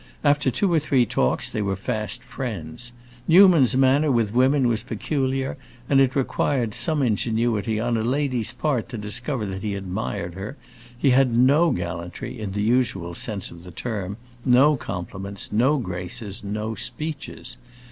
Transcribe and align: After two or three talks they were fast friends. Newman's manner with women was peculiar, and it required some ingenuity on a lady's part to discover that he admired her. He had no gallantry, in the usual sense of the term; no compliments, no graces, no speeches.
After 0.23 0.49
two 0.49 0.73
or 0.73 0.79
three 0.79 1.05
talks 1.05 1.47
they 1.47 1.61
were 1.61 1.75
fast 1.75 2.23
friends. 2.23 2.91
Newman's 3.27 3.77
manner 3.77 4.11
with 4.11 4.33
women 4.33 4.67
was 4.67 4.81
peculiar, 4.81 5.57
and 5.87 6.01
it 6.01 6.15
required 6.15 6.73
some 6.73 7.03
ingenuity 7.03 7.79
on 7.79 7.97
a 7.97 8.01
lady's 8.03 8.51
part 8.51 8.89
to 8.89 8.97
discover 8.97 9.45
that 9.45 9.61
he 9.61 9.75
admired 9.75 10.33
her. 10.33 10.57
He 10.97 11.11
had 11.11 11.37
no 11.37 11.69
gallantry, 11.69 12.39
in 12.39 12.53
the 12.53 12.63
usual 12.63 13.13
sense 13.13 13.51
of 13.51 13.61
the 13.63 13.69
term; 13.69 14.17
no 14.43 14.75
compliments, 14.75 15.51
no 15.51 15.77
graces, 15.77 16.43
no 16.43 16.73
speeches. 16.73 17.57